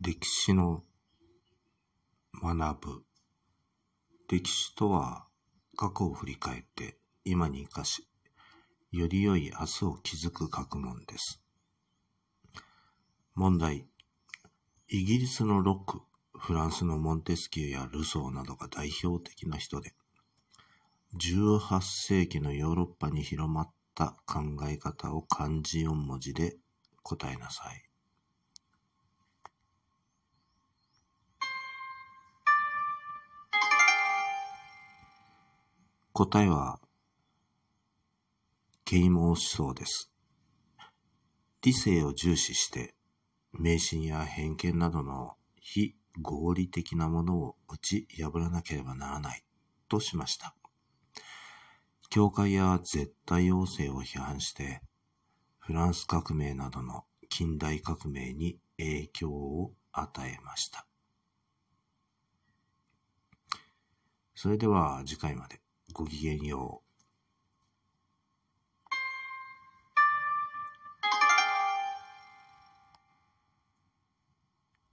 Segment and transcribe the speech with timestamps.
[0.00, 0.84] 歴史の
[2.40, 3.02] 学ぶ。
[4.30, 5.26] 歴史とは
[5.76, 8.06] 過去を振り返って今に生かし、
[8.92, 11.42] より良い明日を築く学問です。
[13.34, 13.88] 問題。
[14.88, 16.00] イギリスのロック、
[16.38, 19.94] フランスのモンテスキューやルソーなどが代表的な人で、
[21.16, 26.56] 18世紀のヨーロッパに広まった考え方を漢字4文字で
[27.02, 27.88] 答えなさい。
[36.18, 36.80] 答えは、
[38.84, 40.10] 啓蒙思想です。
[41.62, 42.96] 理性を重視して、
[43.52, 49.44] 迷信や偏見などの非合理的なものを打ち破らなければならない
[49.88, 50.56] としました。
[52.10, 54.82] 教会や絶対要請を批判して、
[55.60, 60.84] フランス革命などの近代革命に影響を与えました。
[64.34, 65.60] それでは次回まで。
[65.98, 66.87] ごきげんよう。